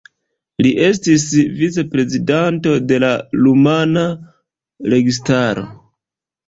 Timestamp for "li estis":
0.65-1.25